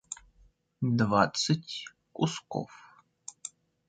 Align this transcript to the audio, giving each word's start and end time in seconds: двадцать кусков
двадцать 0.97 1.85
кусков 2.11 2.71